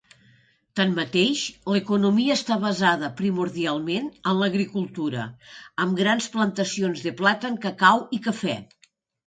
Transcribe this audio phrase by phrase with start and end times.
[0.79, 1.43] Tanmateix,
[1.73, 5.29] l'economia està basada primordialment en l'agricultura,
[5.87, 8.61] amb grans plantacions de plàtan, cacau i cafè.